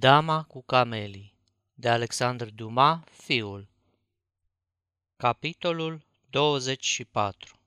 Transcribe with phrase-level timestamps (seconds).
[0.00, 1.34] Dama cu camelii
[1.74, 3.68] de Alexandru Dumas, fiul
[5.16, 7.58] Capitolul 24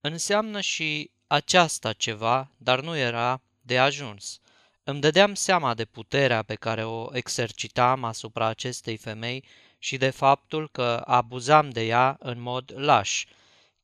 [0.00, 4.40] Înseamnă și aceasta ceva, dar nu era de ajuns.
[4.84, 9.44] Îmi dădeam seama de puterea pe care o exercitam asupra acestei femei
[9.78, 13.24] și de faptul că abuzam de ea în mod laș.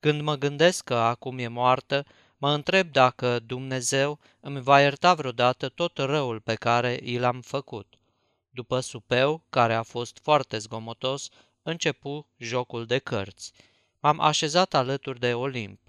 [0.01, 2.07] Când mă gândesc că acum e moartă,
[2.37, 7.95] mă întreb dacă Dumnezeu îmi va ierta vreodată tot răul pe care i l-am făcut.
[8.51, 11.29] După supeu, care a fost foarte zgomotos,
[11.63, 13.53] începu jocul de cărți.
[14.01, 15.81] M-am așezat alături de Olimp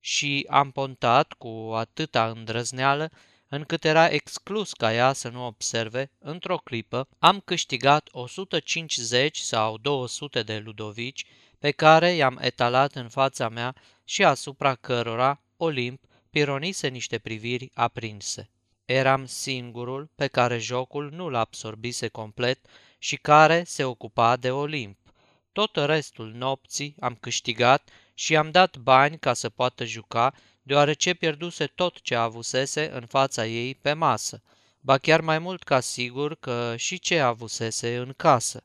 [0.00, 3.10] și am pontat cu atâta îndrăzneală
[3.48, 10.42] încât era exclus ca ea să nu observe, într-o clipă am câștigat 150 sau 200
[10.42, 11.24] de ludovici
[11.58, 16.00] pe care i-am etalat în fața mea și asupra cărora Olimp
[16.36, 18.50] pironise niște priviri aprinse.
[18.84, 22.66] Eram singurul pe care jocul nu l absorbise complet
[22.98, 24.98] și care se ocupa de Olimp.
[25.52, 31.66] Tot restul nopții am câștigat și am dat bani ca să poată juca, deoarece pierduse
[31.66, 34.42] tot ce avusese în fața ei pe masă,
[34.80, 38.64] ba chiar mai mult ca sigur că și ce avusese în casă.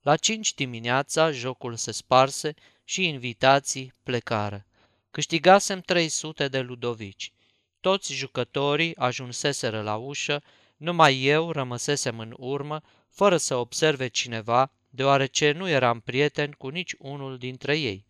[0.00, 4.66] La cinci dimineața jocul se sparse și invitații plecară.
[5.12, 7.32] Câștigasem 300 de ludovici.
[7.80, 10.42] Toți jucătorii ajunseseră la ușă,
[10.76, 16.94] numai eu rămăsesem în urmă, fără să observe cineva, deoarece nu eram prieten cu nici
[16.98, 18.06] unul dintre ei.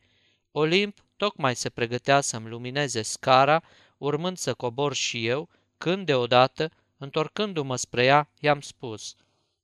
[0.53, 3.63] Olimp tocmai se pregătea să-mi lumineze scara,
[3.99, 9.15] urmând să cobor și eu, când deodată, întorcându-mă spre ea, i-am spus,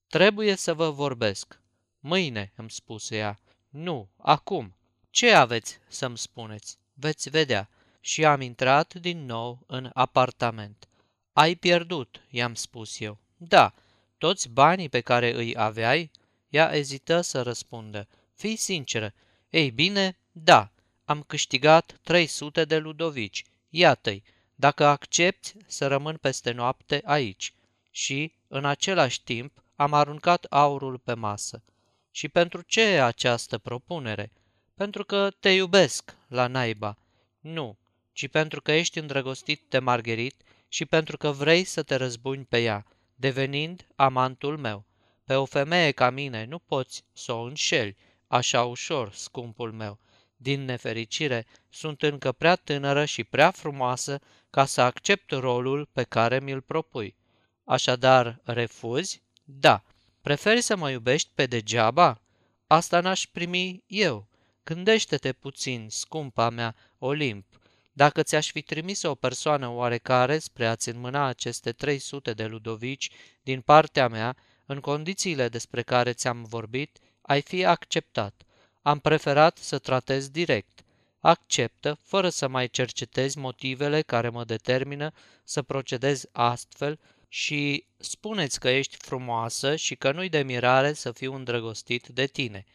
[0.09, 1.61] Trebuie să vă vorbesc.
[2.01, 3.39] Mâine, îmi spuse ea.
[3.69, 4.75] Nu, acum.
[5.11, 6.79] Ce aveți să-mi spuneți?
[6.99, 7.69] Veți vedea.
[8.01, 10.89] Și am intrat din nou în apartament.
[11.33, 13.19] Ai pierdut, i-am spus eu.
[13.37, 13.75] Da,
[14.19, 16.11] toți banii pe care îi aveai?
[16.49, 18.09] Ea ezită să răspundă.
[18.35, 19.15] Fii sinceră.
[19.51, 20.71] Ei bine, da,
[21.05, 23.45] am câștigat 300 de ludovici.
[23.69, 24.23] Iată-i,
[24.55, 27.53] dacă accepti să rămân peste noapte aici.
[27.91, 31.63] Și, în același timp, am aruncat aurul pe masă.
[32.11, 34.31] Și pentru ce această propunere?
[34.79, 36.99] Pentru că te iubesc la naiba.
[37.41, 37.79] Nu,
[38.13, 42.63] ci pentru că ești îndrăgostit de Margherit și pentru că vrei să te răzbuni pe
[42.63, 44.85] ea, devenind amantul meu.
[45.25, 47.97] Pe o femeie ca mine nu poți să o înșeli
[48.27, 49.99] așa ușor, scumpul meu.
[50.37, 56.41] Din nefericire, sunt încă prea tânără și prea frumoasă ca să accept rolul pe care
[56.41, 57.17] mi-l propui.
[57.65, 59.23] Așadar, refuzi?
[59.45, 59.83] Da.
[60.21, 62.21] Preferi să mă iubești pe degeaba?
[62.67, 64.28] Asta n-aș primi eu.
[64.69, 67.47] Gândește-te puțin, scumpa mea, Olimp,
[67.93, 73.11] dacă ți-aș fi trimis o persoană oarecare spre a-ți înmâna aceste 300 de ludovici
[73.43, 74.37] din partea mea,
[74.67, 78.43] în condițiile despre care ți-am vorbit, ai fi acceptat.
[78.83, 80.85] Am preferat să tratez direct.
[81.21, 85.13] Acceptă, fără să mai cercetezi motivele care mă determină
[85.45, 86.99] să procedez astfel
[87.29, 92.65] și spuneți că ești frumoasă și că nu-i de mirare să fiu îndrăgostit de tine–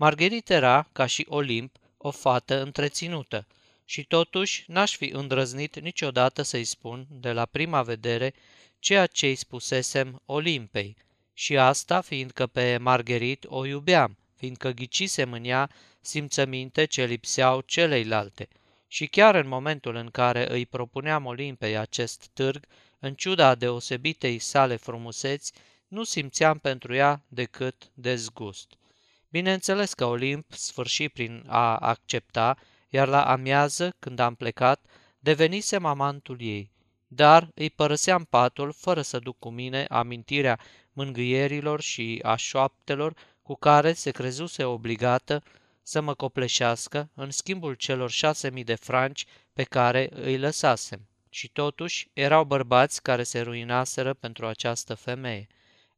[0.00, 3.46] Margherit era, ca și Olimp, o fată întreținută
[3.84, 8.34] și totuși n-aș fi îndrăznit niciodată să-i spun, de la prima vedere,
[8.78, 10.96] ceea ce îi spusesem Olimpei,
[11.32, 15.70] și asta fiindcă pe Margherit o iubeam, fiindcă ghicisem în ea
[16.00, 18.48] simțăminte ce lipseau celeilalte.
[18.86, 22.66] Și chiar în momentul în care îi propuneam Olimpei acest târg,
[22.98, 25.52] în ciuda deosebitei sale frumuseți,
[25.88, 28.77] nu simțeam pentru ea decât dezgust.
[29.30, 32.56] Bineînțeles că Olimp sfârși prin a accepta,
[32.88, 34.84] iar la amiază, când am plecat,
[35.18, 36.70] devenisem amantul ei.
[37.06, 40.58] Dar îi părăseam patul fără să duc cu mine amintirea
[40.92, 45.42] mângâierilor și a șoaptelor cu care se crezuse obligată
[45.82, 51.08] să mă copleșească în schimbul celor șase mii de franci pe care îi lăsasem.
[51.30, 55.46] Și totuși erau bărbați care se ruinaseră pentru această femeie.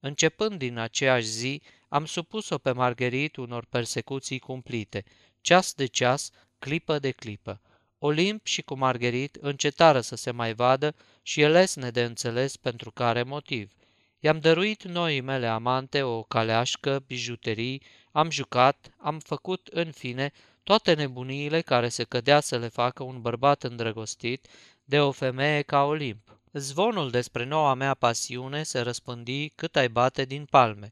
[0.00, 5.04] Începând din aceeași zi, am supus-o pe Margherit unor persecuții cumplite,
[5.40, 7.60] ceas de ceas, clipă de clipă.
[7.98, 12.90] Olimp și cu Margherit încetară să se mai vadă și e lesne de înțeles pentru
[12.90, 13.72] care motiv.
[14.20, 17.82] I-am dăruit noii mele amante o caleașcă, bijuterii,
[18.12, 20.32] am jucat, am făcut, în fine,
[20.62, 24.46] toate nebuniile care se cădea să le facă un bărbat îndrăgostit
[24.84, 26.38] de o femeie ca Olimp.
[26.52, 30.90] Zvonul despre noua mea pasiune se răspândi cât ai bate din palme.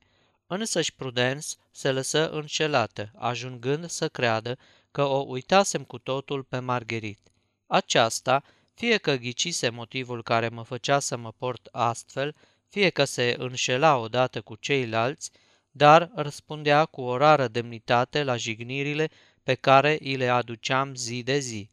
[0.51, 4.59] Însăși Prudence se lăsă înșelată, ajungând să creadă
[4.91, 7.19] că o uitasem cu totul pe Margherit.
[7.67, 8.43] Aceasta,
[8.75, 12.35] fie că ghicise motivul care mă făcea să mă port astfel,
[12.69, 15.31] fie că se înșela odată cu ceilalți,
[15.71, 19.11] dar răspundea cu o rară demnitate la jignirile
[19.43, 21.71] pe care îi le aduceam zi de zi.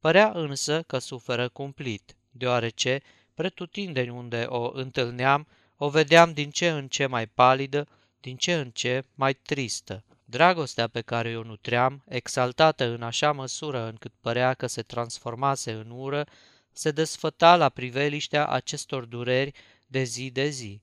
[0.00, 3.00] Părea însă că suferă cumplit, deoarece,
[3.34, 5.46] pretutindeni unde o întâlneam,
[5.76, 7.88] o vedeam din ce în ce mai palidă,
[8.20, 10.04] din ce în ce mai tristă.
[10.24, 15.90] Dragostea pe care o nutream, exaltată în așa măsură încât părea că se transformase în
[15.90, 16.26] ură,
[16.72, 19.52] se desfăta la priveliștea acestor dureri
[19.86, 20.80] de zi de zi.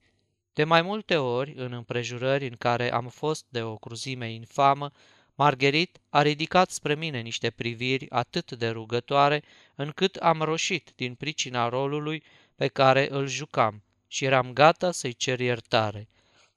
[0.53, 4.91] De mai multe ori, în împrejurări în care am fost de o cruzime infamă,
[5.35, 9.43] Margherit a ridicat spre mine niște priviri atât de rugătoare,
[9.75, 12.23] încât am roșit din pricina rolului
[12.55, 16.07] pe care îl jucam și eram gata să-i cer iertare.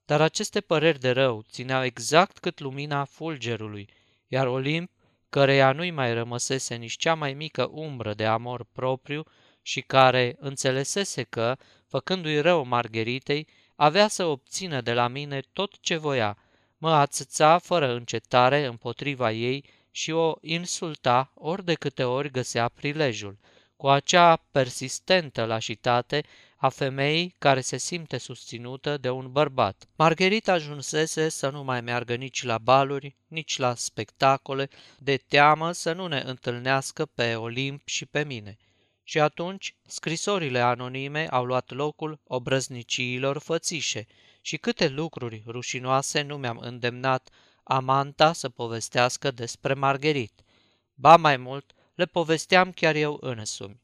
[0.08, 3.88] Dar aceste păreri de rău țineau exact cât lumina fulgerului,
[4.28, 4.90] iar Olimp,
[5.28, 9.24] căreia nu-i mai rămăsese nici cea mai mică umbră de amor propriu
[9.62, 11.56] și care înțelesese că,
[11.86, 13.46] făcându-i rău Margheritei,
[13.76, 16.36] avea să obțină de la mine tot ce voia,
[16.78, 23.38] mă ațăța fără încetare împotriva ei și o insulta ori de câte ori găsea prilejul,
[23.76, 26.24] cu acea persistentă lașitate
[26.60, 29.88] a femeii care se simte susținută de un bărbat.
[29.96, 34.68] Margherita ajunsese să nu mai meargă nici la baluri, nici la spectacole,
[34.98, 38.56] de teamă să nu ne întâlnească pe Olimp și pe mine.
[39.02, 44.06] Și atunci, scrisorile anonime au luat locul obrăzniciilor fățișe
[44.40, 47.28] și câte lucruri rușinoase nu mi-am îndemnat
[47.62, 50.42] Amanta să povestească despre Margherit.
[50.94, 53.80] Ba mai mult, le povesteam chiar eu însumi.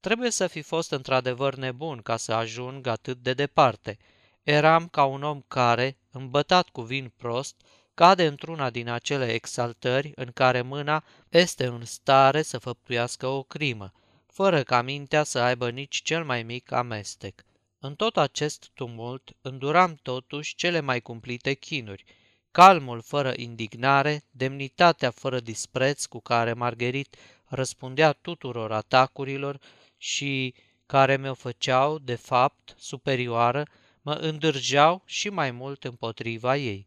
[0.00, 3.98] Trebuie să fi fost într-adevăr nebun ca să ajung atât de departe.
[4.42, 7.56] Eram ca un om care, îmbătat cu vin prost,
[7.94, 13.92] cade într-una din acele exaltări în care mâna este în stare să făptuiască o crimă,
[14.26, 17.44] fără ca mintea să aibă nici cel mai mic amestec.
[17.78, 22.04] În tot acest tumult înduram totuși cele mai cumplite chinuri,
[22.50, 29.60] calmul fără indignare, demnitatea fără dispreț cu care Margherit răspundea tuturor atacurilor
[29.98, 30.54] și
[30.86, 33.66] care mi-o făceau, de fapt, superioară,
[34.02, 36.86] mă îndârgeau și mai mult împotriva ei.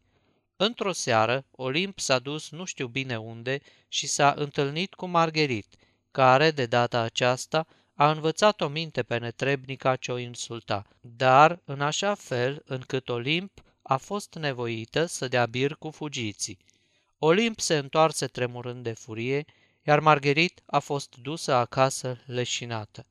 [0.56, 5.66] Într-o seară, Olimp s-a dus nu știu bine unde și s-a întâlnit cu Margherit,
[6.10, 11.80] care, de data aceasta, a învățat o minte pe netrebnica ce o insulta, dar în
[11.80, 16.58] așa fel încât Olimp a fost nevoită să dea bir cu fugiții.
[17.18, 19.44] Olimp se întoarse tremurând de furie,
[19.82, 23.06] iar Margherit a fost dusă acasă leșinată.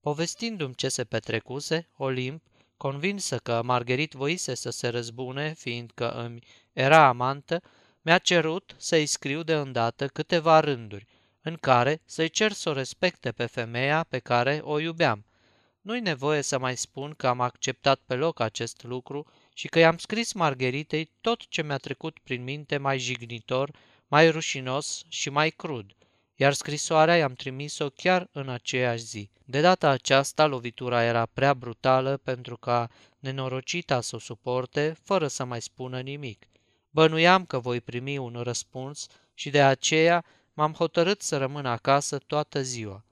[0.00, 2.42] Povestindu-mi ce se petrecuse, Olimp,
[2.76, 6.42] convinsă că Margherit voise să se răzbune, fiindcă îmi
[6.72, 7.62] era amantă,
[8.02, 11.06] mi-a cerut să-i scriu de îndată câteva rânduri,
[11.42, 15.24] în care să-i cer să o respecte pe femeia pe care o iubeam.
[15.80, 19.98] Nu-i nevoie să mai spun că am acceptat pe loc acest lucru și că i-am
[19.98, 23.70] scris Margheritei tot ce mi-a trecut prin minte mai jignitor,
[24.06, 25.96] mai rușinos și mai crud,
[26.36, 29.30] iar scrisoarea i-am trimis-o chiar în aceeași zi.
[29.44, 35.44] De data aceasta, lovitura era prea brutală pentru ca nenorocita să o suporte fără să
[35.44, 36.46] mai spună nimic.
[36.90, 42.62] Bănuiam că voi primi un răspuns și de aceea m-am hotărât să rămân acasă toată
[42.62, 43.04] ziua.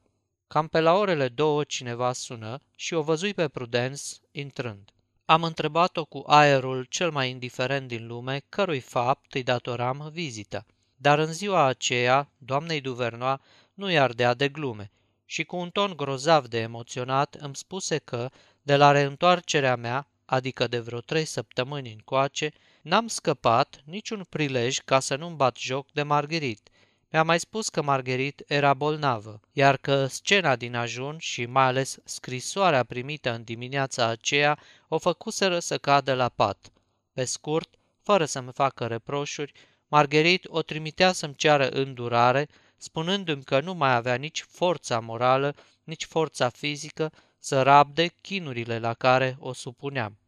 [0.47, 4.91] Cam pe la orele două cineva sună și o văzui pe Prudence intrând.
[5.25, 10.67] Am întrebat-o cu aerul cel mai indiferent din lume cărui fapt îi datoram vizită.
[11.05, 13.41] Dar în ziua aceea, doamnei Duvernoa
[13.75, 14.91] nu i ardea de glume
[15.25, 18.31] și cu un ton grozav de emoționat îmi spuse că,
[18.63, 25.01] de la reîntoarcerea mea, adică de vreo trei săptămâni încoace, n-am scăpat niciun prilej ca
[25.01, 26.69] să nu-mi bat joc de Margherit
[27.11, 31.97] mi-a mai spus că Margherit era bolnavă, iar că scena din ajun și mai ales
[32.05, 34.59] scrisoarea primită în dimineața aceea
[34.89, 36.73] o făcuseră să cadă la pat.
[37.13, 39.53] Pe scurt, fără să-mi facă reproșuri,
[39.95, 46.05] Margherit o trimitea să-mi ceară îndurare, spunându-mi că nu mai avea nici forța morală, nici
[46.05, 50.19] forța fizică să rabde chinurile la care o supuneam.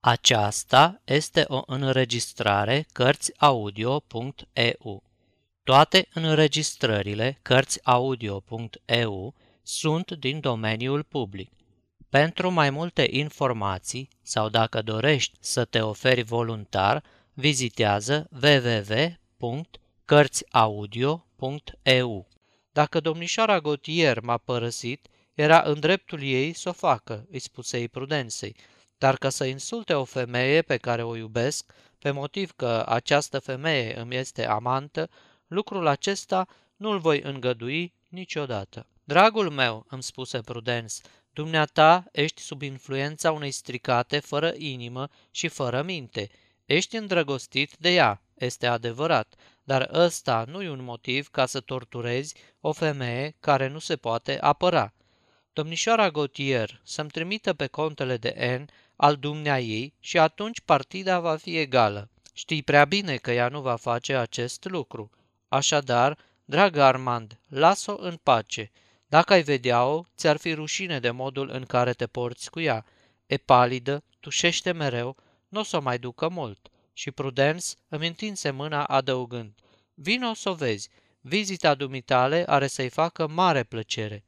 [0.00, 5.02] Aceasta este o înregistrare Cărțiaudio.eu.
[5.62, 11.50] Toate înregistrările Cărțiaudio.eu sunt din domeniul public.
[12.08, 17.02] Pentru mai multe informații sau dacă dorești să te oferi voluntar,
[17.38, 18.28] vizitează
[19.38, 22.28] www.cărțiaudio.eu.
[22.72, 28.56] Dacă domnișoara Gotier m-a părăsit, era în dreptul ei să o facă, îi spusei prudenței,
[28.98, 33.98] dar ca să insulte o femeie pe care o iubesc, pe motiv că această femeie
[33.98, 35.10] îmi este amantă,
[35.46, 38.86] lucrul acesta nu-l voi îngădui niciodată.
[39.04, 40.94] Dragul meu, îmi spuse Prudence,
[41.32, 46.30] Dumneata ești sub influența unei stricate fără inimă și fără minte.
[46.66, 52.34] Ești îndrăgostit de ea, este adevărat, dar ăsta nu e un motiv ca să torturezi
[52.60, 54.92] o femeie care nu se poate apăra.
[55.52, 61.36] Domnișoara Gautier să-mi trimită pe contele de N al dumnea ei și atunci partida va
[61.36, 62.10] fi egală.
[62.32, 65.10] Știi prea bine că ea nu va face acest lucru.
[65.48, 68.70] Așadar, dragă Armand, las-o în pace.
[69.06, 72.84] Dacă ai vedea-o, ți-ar fi rușine de modul în care te porți cu ea.
[73.26, 75.16] E palidă, tușește mereu,
[75.56, 76.70] nu o să o mai ducă mult.
[76.92, 79.52] Și Prudence îmi întinse mâna adăugând,
[79.94, 80.88] vino să o vezi,
[81.20, 84.24] vizita dumitale are să-i facă mare plăcere.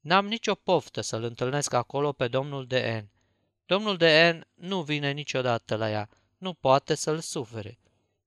[0.00, 3.10] N-am nicio poftă să-l întâlnesc acolo pe domnul de N.
[3.66, 7.78] Domnul de N nu vine niciodată la ea, nu poate să-l sufere.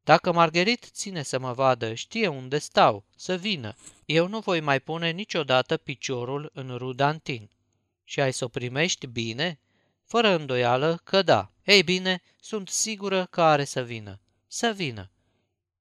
[0.03, 3.75] Dacă Margherit ține să mă vadă, știe unde stau, să vină.
[4.05, 7.49] Eu nu voi mai pune niciodată piciorul în Rudantin.
[8.03, 9.59] Și ai să o primești bine?
[10.05, 11.51] Fără îndoială că da.
[11.69, 14.19] Ei bine, sunt sigură că are să vină.
[14.47, 15.11] Să vină.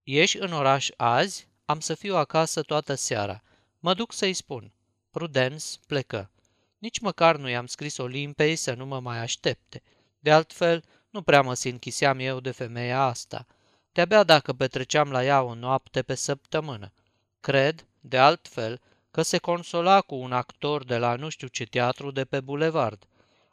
[0.02, 1.48] Ieși în oraș azi?
[1.64, 3.42] Am să fiu acasă toată seara.
[3.78, 4.72] Mă duc să-i spun.
[5.10, 6.30] Prudence plecă.
[6.78, 9.82] Nici măcar nu i-am scris Olimpei să nu mă mai aștepte.
[10.18, 13.46] De altfel, nu prea mă închiseam eu de femeia asta.
[13.92, 16.92] De-abia dacă petreceam la ea o noapte pe săptămână.
[17.40, 18.80] Cred, de altfel,
[19.10, 23.06] că se consola cu un actor de la nu știu ce teatru de pe bulevard.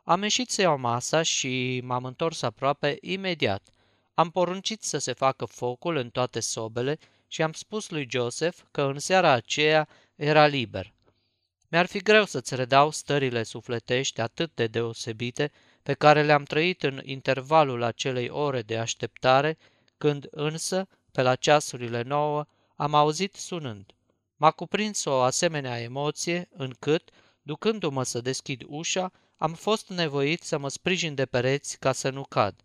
[0.08, 3.70] Am ieșit să iau masa și m-am întors aproape imediat.
[4.14, 6.98] Am poruncit să se facă focul în toate sobele
[7.28, 10.94] și am spus lui Joseph că în seara aceea era liber.
[11.70, 15.52] Mi-ar fi greu să-ți redau stările sufletești atât de deosebite
[15.84, 19.58] pe care le-am trăit în intervalul acelei ore de așteptare,
[19.98, 22.46] când însă, pe la ceasurile nouă,
[22.76, 23.92] am auzit sunând.
[24.36, 27.10] M-a cuprins o asemenea emoție încât,
[27.42, 32.24] ducându-mă să deschid ușa, am fost nevoit să mă sprijin de pereți ca să nu
[32.24, 32.56] cad.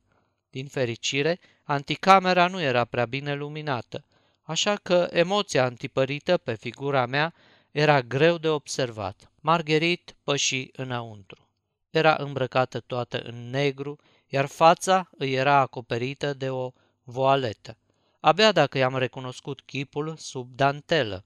[0.50, 4.04] Din fericire, anticamera nu era prea bine luminată,
[4.42, 7.34] așa că emoția antipărită pe figura mea
[7.70, 9.30] era greu de observat.
[9.40, 11.48] Margherit păși înăuntru.
[11.90, 16.72] Era îmbrăcată toată în negru, iar fața îi era acoperită de o
[17.02, 17.76] voaletă.
[18.20, 21.24] Abia dacă i-am recunoscut chipul sub dantelă.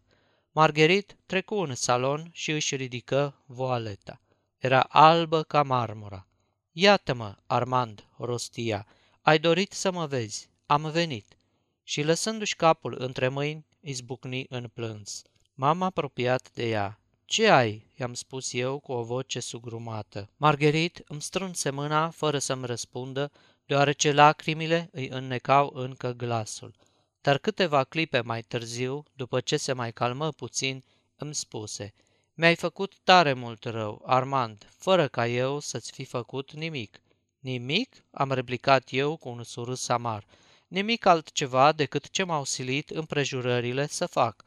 [0.53, 4.21] Margherit trecu în salon și își ridică voaleta.
[4.65, 6.27] Era albă ca marmura.
[6.73, 8.87] Iată-mă, Armand, rostia,
[9.21, 10.51] ai dorit să mă vezi.
[10.67, 11.39] Am venit.
[11.83, 15.23] Și lăsându-și capul între mâini, izbucni în plâns.
[15.55, 17.01] M-am apropiat de ea.
[17.25, 20.31] Ce ai?" i-am spus eu cu o voce sugrumată.
[20.37, 23.31] Margherit îmi strânse mâna fără să-mi răspundă,
[23.67, 26.75] deoarece lacrimile îi înnecau încă glasul.
[27.21, 30.85] Dar câteva clipe mai târziu, după ce se mai calmă puțin,
[31.17, 31.95] îmi spuse
[32.37, 37.01] Mi-ai făcut tare mult rău, Armand, fără ca eu să-ți fi făcut nimic.
[37.39, 38.05] Nimic?
[38.11, 40.25] am replicat eu cu un surâs amar.
[40.69, 44.45] Nimic altceva decât ce m-au silit împrejurările să fac.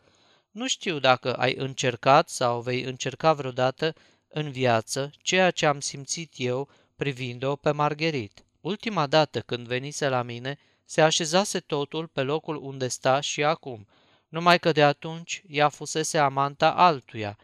[0.52, 3.94] Nu știu dacă ai încercat sau vei încerca vreodată
[4.28, 8.46] în viață ceea ce am simțit eu privind-o pe Margherit.
[8.62, 13.88] Ultima dată când venise la mine, se așezase totul pe locul unde sta și acum,
[14.28, 17.38] numai că de atunci ea fusese amanta altuia.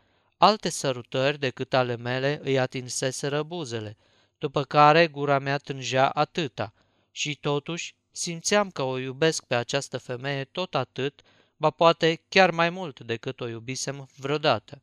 [0.45, 3.97] Alte sărutări decât ale mele îi atinseseră buzele,
[4.37, 6.73] după care gura mea tângea atâta.
[7.11, 11.21] Și totuși simțeam că o iubesc pe această femeie tot atât
[11.55, 14.81] ba poate chiar mai mult decât o iubisem vreodată.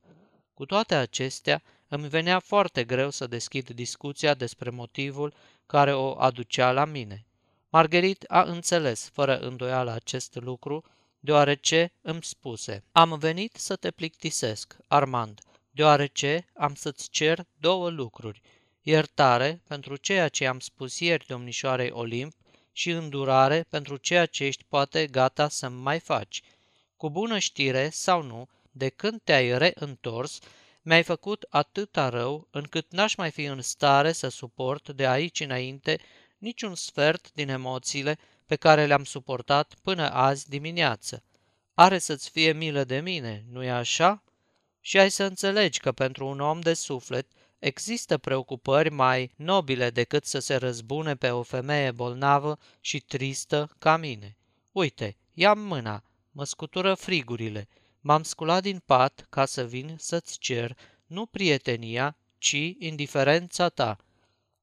[0.54, 5.34] Cu toate acestea, îmi venea foarte greu să deschid discuția despre motivul
[5.66, 7.26] care o aducea la mine.
[7.68, 10.84] Margherit a înțeles fără îndoială acest lucru,
[11.18, 15.40] deoarece îmi spuse, am venit să te plictisesc, Armand,
[15.80, 18.40] deoarece am să-ți cer două lucruri,
[18.82, 22.34] iertare pentru ceea ce am spus ieri domnișoarei Olimp
[22.72, 26.42] și îndurare pentru ceea ce ești poate gata să-mi mai faci–
[26.96, 30.38] cu bună știre sau nu, de când te-ai reîntors,
[30.82, 35.98] mi-ai făcut atâta rău încât n-aș mai fi în stare să suport de aici înainte
[36.38, 41.22] niciun sfert din emoțiile pe care le-am suportat până azi dimineață.
[41.74, 44.22] Are să-ți fie milă de mine, nu-i așa?
[44.80, 47.26] Și ai să înțelegi că pentru un om de suflet
[47.58, 53.96] există preocupări mai nobile decât să se răzbune pe o femeie bolnavă și tristă ca
[53.96, 54.36] mine.
[54.72, 57.68] Uite, ia mâna, mă scutură frigurile.
[58.00, 63.96] M-am sculat din pat ca să vin să-ți cer nu prietenia, ci indiferența ta.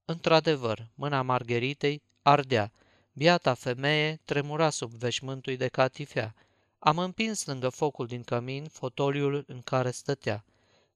[0.05, 2.71] Într-adevăr, mâna Margheritei ardea.
[3.13, 6.33] Biata femeie tremura sub veșmântul de catifea.
[6.79, 10.45] Am împins lângă focul din cămin fotoliul în care stătea.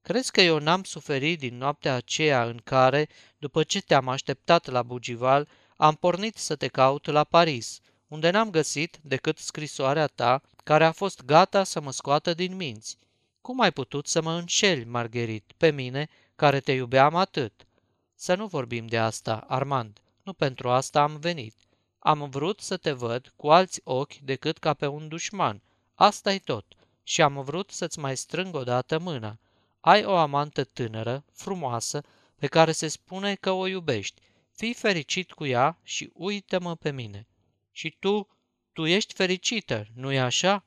[0.02, 3.08] Crezi că eu n-am suferit din noaptea aceea în care,
[3.38, 8.50] după ce te-am așteptat la Bugival, am pornit să te caut la Paris, unde n-am
[8.50, 12.96] găsit decât scrisoarea ta, care a fost gata să mă scoată din minți.
[13.40, 17.66] Cum ai putut să mă înșeli, Margherit, pe mine, care te iubeam atât?
[18.14, 20.00] Să nu vorbim de asta, Armand.
[20.22, 21.54] Nu pentru asta am venit.
[21.98, 25.62] Am vrut să te văd cu alți ochi decât ca pe un dușman.
[25.94, 26.66] Asta e tot.
[27.02, 29.38] Și am vrut să-ți mai strâng odată mâna.
[29.80, 32.02] Ai o amantă tânără, frumoasă,
[32.36, 34.20] pe care se spune că o iubești.
[34.52, 37.26] Fii fericit cu ea și uită-mă pe mine.
[37.70, 38.28] Și tu,
[38.72, 40.64] tu ești fericită, nu-i așa?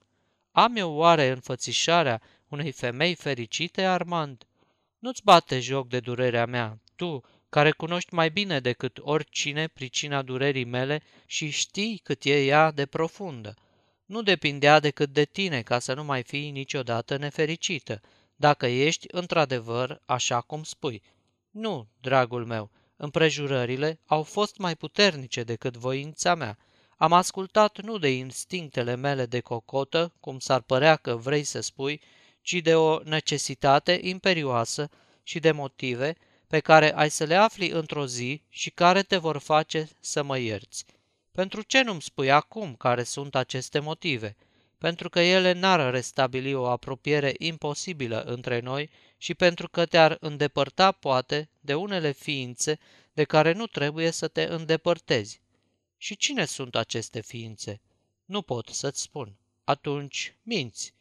[0.51, 4.45] Am eu oare înfățișarea unei femei fericite, Armand?
[4.99, 10.65] Nu-ți bate joc de durerea mea, tu, care cunoști mai bine decât oricine pricina durerii
[10.65, 13.53] mele și știi cât e ea de profundă.
[14.05, 18.01] Nu depindea decât de tine ca să nu mai fii niciodată nefericită,
[18.35, 21.01] dacă ești într-adevăr așa cum spui.
[21.51, 26.57] Nu, dragul meu, împrejurările au fost mai puternice decât voința mea.
[26.97, 32.01] Am ascultat nu de instinctele mele de cocotă, cum s-ar părea că vrei să spui,
[32.41, 34.89] ci de o necesitate imperioasă
[35.23, 36.15] și de motive
[36.47, 40.37] pe care ai să le afli într-o zi și care te vor face să mă
[40.37, 40.85] ierți.
[41.35, 44.35] Pentru ce nu-mi spui acum care sunt aceste motive?
[44.77, 50.91] Pentru că ele n-ar restabili o apropiere imposibilă între noi și pentru că te-ar îndepărta,
[50.91, 52.79] poate, de unele ființe
[53.13, 55.41] de care nu trebuie să te îndepărtezi.
[55.97, 57.81] Și cine sunt aceste ființe?
[58.25, 59.35] Nu pot să-ți spun.
[59.63, 60.93] Atunci minți.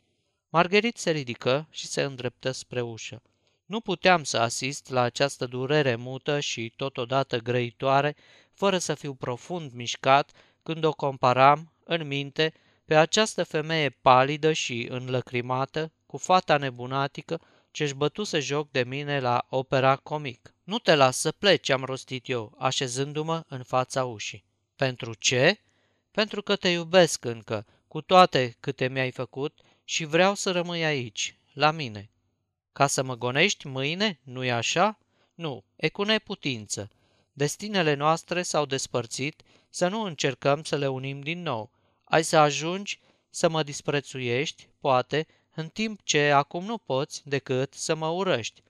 [0.49, 3.23] Margherit se ridică și se îndreptă spre ușă.
[3.67, 8.17] Nu puteam să asist la această durere mută și totodată grăitoare,
[8.55, 10.31] fără să fiu profund mișcat
[10.63, 12.53] când o comparam, în minte,
[12.85, 19.47] pe această femeie palidă și înlăcrimată, cu fata nebunatică, ce-și bătuse joc de mine la
[19.49, 20.55] opera comic.
[20.65, 24.45] Nu te las să pleci, am rostit eu, așezându-mă în fața ușii.
[24.77, 25.61] Pentru ce?
[26.11, 31.39] Pentru că te iubesc încă, cu toate câte mi-ai făcut și vreau să rămâi aici,
[31.53, 32.11] la mine.
[32.73, 34.99] Ca să mă gonești mâine, nu-i așa?
[35.35, 36.91] Nu, e cu neputință.
[37.37, 41.71] Destinele noastre s-au despărțit, să nu încercăm să le unim din nou.
[42.05, 47.95] Ai să ajungi să mă disprețuiești, poate, în timp ce acum nu poți decât să
[47.95, 48.63] mă urăști.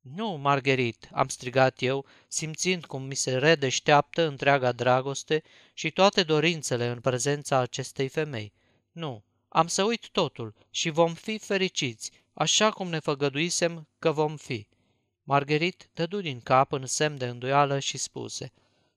[0.00, 5.42] Nu, Margherit, am strigat eu, simțind cum mi se redeșteaptă întreaga dragoste
[5.74, 8.52] și toate dorințele în prezența acestei femei.
[8.92, 14.36] Nu, am să uit totul și vom fi fericiți, așa cum ne făgăduisem că vom
[14.36, 14.66] fi.
[15.30, 18.52] Margherit dădu din cap în semn de îndoială și spuse,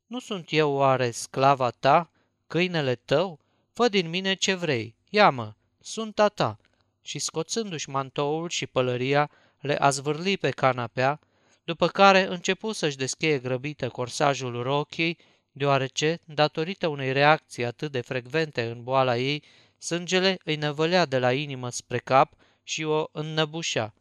[0.08, 2.10] Nu sunt eu oare sclava ta,
[2.48, 3.40] câinele tău?
[3.74, 6.58] Fă din mine ce vrei, ia-mă, sunt a ta.
[7.02, 11.20] Și scoțându-și mantoul și pălăria, le azvârli pe canapea,
[11.64, 15.18] după care începu să-și descheie grăbită corsajul rochiei,
[15.52, 19.44] deoarece, datorită unei reacții atât de frecvente în boala ei,
[19.78, 23.94] sângele îi năvălea de la inimă spre cap și o înnăbușea.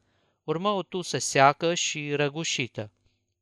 [0.44, 2.90] Urmă o tusă seacă și răgușită.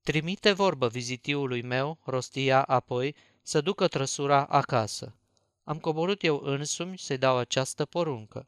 [0.03, 5.15] Trimite vorbă vizitiului meu, rostia apoi, să ducă trăsura acasă.
[5.65, 8.47] Am coborât eu însumi să-i dau această poruncă.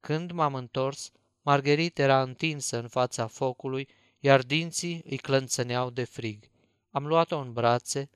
[0.00, 1.10] Când m-am întors,
[1.42, 3.88] Margherit era întinsă în fața focului,
[4.18, 6.44] iar dinții îi clănțăneau de frig.
[6.90, 8.10] Am luat-o în brațe,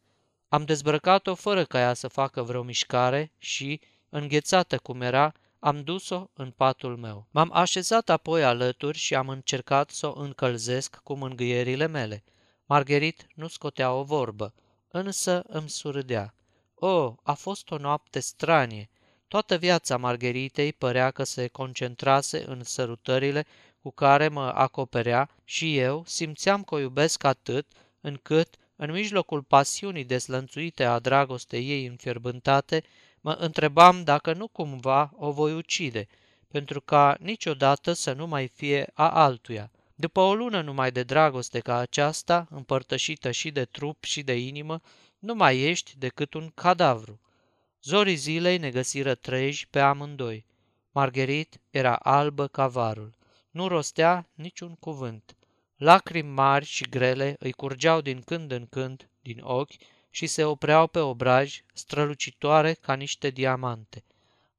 [0.48, 6.31] am dezbrăcat-o fără ca ea să facă vreo mișcare și, înghețată cum era, am dus-o
[6.35, 7.27] în patul meu.
[7.31, 12.25] M-am așezat apoi alături și am încercat să o încălzesc cu mângâierile mele.
[12.66, 14.55] Margherit nu scotea o vorbă,
[14.88, 16.35] însă îmi surâdea.
[16.75, 18.90] Oh, a fost o noapte stranie.
[19.29, 23.47] Toată viața Margheritei părea că se concentrase în sărutările
[23.83, 27.66] cu care mă acoperea și eu simțeam că o iubesc atât
[28.01, 32.83] încât, în mijlocul pasiunii deslănțuite a dragostei ei înfierbântate,
[33.20, 36.07] mă întrebam dacă nu cumva o voi ucide,
[36.48, 39.70] pentru ca niciodată să nu mai fie a altuia.
[39.94, 44.81] După o lună numai de dragoste ca aceasta, împărtășită și de trup și de inimă,
[45.18, 47.20] nu mai ești decât un cadavru.
[47.83, 50.44] Zorii zilei ne găsiră treji pe amândoi.
[50.92, 53.14] Margherit era albă ca varul.
[53.50, 55.37] Nu rostea niciun cuvânt.
[55.76, 59.74] Lacrimi mari și grele îi curgeau din când în când din ochi
[60.18, 64.04] și se opreau pe obraj, strălucitoare ca niște diamante.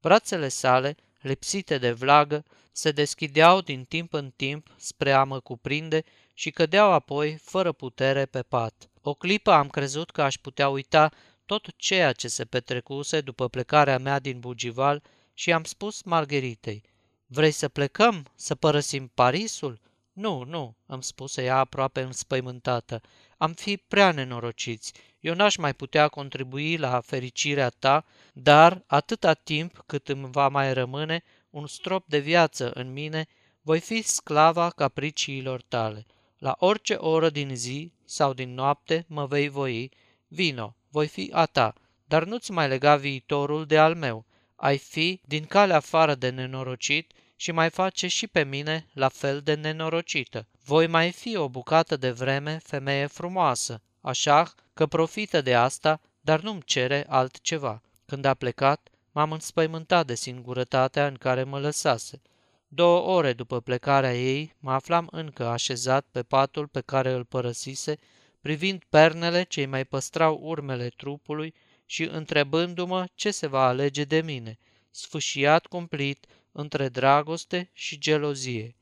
[0.00, 6.04] Brațele sale, lipsite de vlagă, se deschideau din timp în timp spre a mă cuprinde
[6.34, 8.88] și cădeau apoi, fără putere, pe pat.
[9.02, 11.10] O clipă am crezut că aș putea uita
[11.46, 15.02] tot ceea ce se petrecuse după plecarea mea din Bugival
[15.34, 16.82] și am spus Margheritei,
[17.26, 18.26] Vrei să plecăm?
[18.34, 19.80] Să părăsim Parisul?"
[20.12, 23.00] Nu, nu, îmi spuse ea aproape înspăimântată.
[23.42, 24.92] Am fi prea nenorociți.
[25.20, 30.72] Eu n-aș mai putea contribui la fericirea ta, dar atâta timp cât îmi va mai
[30.72, 33.26] rămâne un strop de viață în mine,
[33.62, 36.06] voi fi sclava capriciilor tale.
[36.38, 39.90] La orice oră din zi sau din noapte mă vei voi,
[40.28, 41.74] vino, voi fi a ta,
[42.04, 44.24] dar nu-ți mai lega viitorul de al meu.
[44.56, 49.40] Ai fi din calea afară de nenorocit și mai face și pe mine la fel
[49.40, 50.46] de nenorocită.
[50.70, 56.40] Voi mai fi o bucată de vreme femeie frumoasă, așa că profită de asta, dar
[56.40, 57.82] nu-mi cere altceva.
[58.06, 62.22] Când a plecat, m-am înspăimântat de singurătatea în care mă lăsase.
[62.68, 67.96] Două ore după plecarea ei, mă aflam încă așezat pe patul pe care îl părăsise,
[68.40, 71.54] privind pernele ce mai păstrau urmele trupului
[71.86, 74.58] și întrebându-mă ce se va alege de mine,
[74.90, 78.74] sfâșiat cumplit între dragoste și gelozie.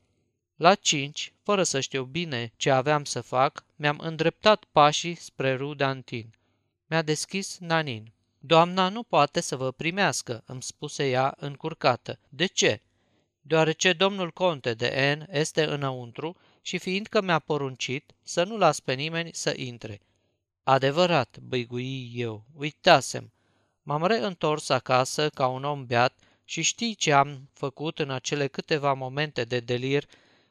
[0.59, 6.33] La cinci, fără să știu bine ce aveam să fac, mi-am îndreptat pașii spre Rudantin.
[6.85, 8.11] Mi-a deschis Nanin.
[8.39, 12.19] Doamna nu poate să vă primească, îmi spuse ea încurcată.
[12.29, 12.81] De ce?
[13.41, 18.93] Deoarece domnul conte de N este înăuntru și fiindcă mi-a poruncit să nu las pe
[18.93, 20.01] nimeni să intre.
[20.63, 23.31] Adevărat, băigui eu, uitasem.
[23.81, 28.93] M-am reîntors acasă ca un om beat și știi ce am făcut în acele câteva
[28.93, 30.07] momente de delir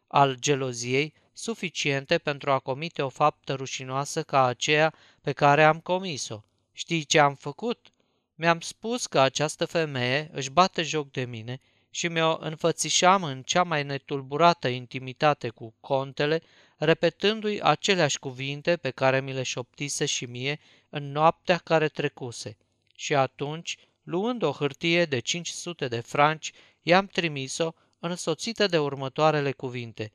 [0.08, 6.42] al geloziei, suficiente pentru a comite o faptă rușinoasă ca aceea pe care am comis-o.
[6.72, 7.92] Știi ce am făcut?
[8.34, 13.62] Mi-am spus că această femeie își bate joc de mine și mi-o înfățișam în cea
[13.62, 16.42] mai netulburată intimitate cu contele,
[16.76, 22.56] repetându-i aceleași cuvinte pe care mi le șoptise și mie în noaptea care trecuse.
[22.94, 30.12] Și atunci, luând o hârtie de 500 de franci, i-am trimis-o însoțită de următoarele cuvinte.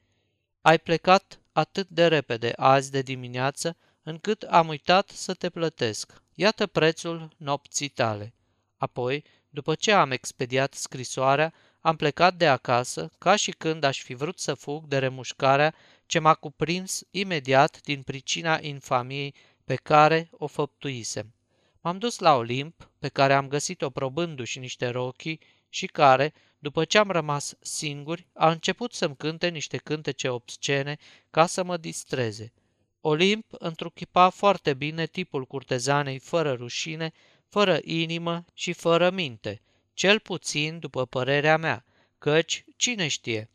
[0.62, 6.22] Ai plecat atât de repede azi de dimineață, încât am uitat să te plătesc.
[6.34, 8.34] Iată prețul nopții tale.
[8.78, 14.14] Apoi, după ce am expediat scrisoarea, am plecat de acasă, ca și când aș fi
[14.14, 15.74] vrut să fug de remușcarea
[16.06, 21.34] ce m-a cuprins imediat din pricina infamiei pe care o făptuisem.
[21.82, 26.98] M-am dus la Olimp, pe care am găsit-o probându-și niște rochii și care, după ce
[26.98, 30.98] am rămas singuri, a început să-mi cânte niște cântece obscene
[31.30, 32.54] ca să mă distreze.
[33.02, 37.12] Olimp întruchipa foarte bine tipul curtezanei fără rușine,
[37.48, 39.62] fără inimă și fără minte,
[39.94, 41.86] cel puțin după părerea mea,
[42.18, 43.50] căci, cine știe,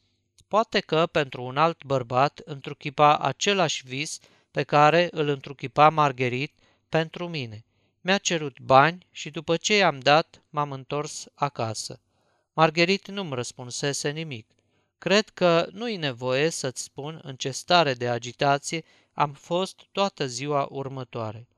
[0.49, 4.18] poate că pentru un alt bărbat întruchipa același vis
[4.51, 6.53] pe care îl întruchipa Margherit
[6.88, 7.64] pentru mine.
[8.01, 12.01] Mi-a cerut bani și după ce i-am dat, m-am întors acasă.
[12.59, 14.47] Margherit nu-mi răspunsese nimic.
[14.99, 20.66] Cred că nu-i nevoie să-ți spun în ce stare de agitație am fost toată ziua
[20.71, 21.49] următoare.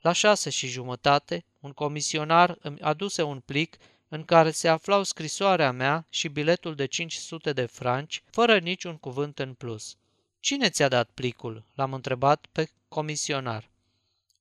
[0.00, 3.76] La șase și jumătate, un comisionar îmi aduse un plic
[4.08, 9.38] în care se aflau scrisoarea mea și biletul de 500 de franci, fără niciun cuvânt
[9.38, 9.96] în plus.
[10.40, 13.70] Cine ți-a dat plicul?" l-am întrebat pe comisionar.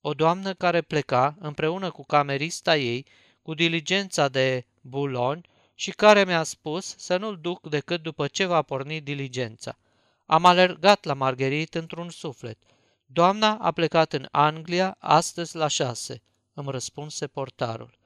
[0.01, 3.05] O doamnă care pleca împreună cu camerista ei
[3.41, 5.41] cu diligența de Boulogne
[5.79, 9.77] și care mi-a spus să nu-l duc decât după ce va porni diligența.
[10.25, 12.57] Am alergat la Margherit într-un suflet.
[13.05, 16.21] Doamna a plecat în Anglia astăzi la șase,
[16.53, 17.97] îmi răspunse portarul.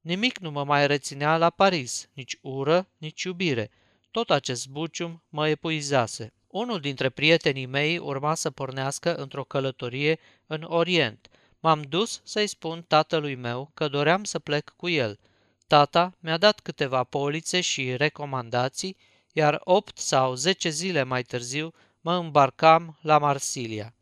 [0.00, 3.70] Nimic nu mă mai reținea la Paris, nici ură, nici iubire.
[4.10, 6.32] Tot acest bucium mă epuizase.
[6.46, 11.28] Unul dintre prietenii mei urma să pornească într-o călătorie în Orient.
[11.60, 15.18] M-am dus să-i spun tatălui meu că doream să plec cu el.
[15.72, 18.96] Tata mi-a dat câteva polițe și recomandații,
[19.32, 23.94] iar opt sau zece zile mai târziu mă îmbarcam la Marsilia.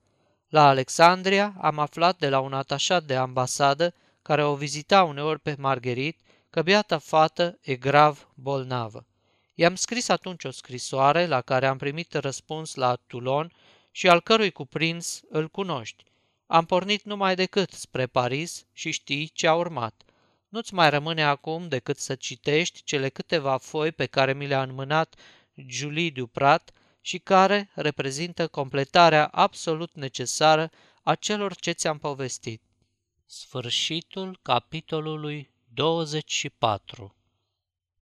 [0.48, 5.54] La Alexandria am aflat de la un atașat de ambasadă care o vizita uneori pe
[5.59, 9.06] Margherit că biata fată e grav bolnavă.
[9.54, 13.52] I-am scris atunci o scrisoare la care am primit răspuns la Toulon
[13.90, 16.04] și al cărui cuprins îl cunoști.
[16.46, 20.04] Am pornit numai decât spre Paris și știi ce a urmat.
[20.50, 25.14] Nu-ți mai rămâne acum decât să citești cele câteva foi pe care mi le-a înmânat
[25.54, 30.70] Julie Duprat și care reprezintă completarea absolut necesară
[31.02, 32.62] a celor ce ți-am povestit.
[33.26, 37.14] Sfârșitul capitolului 24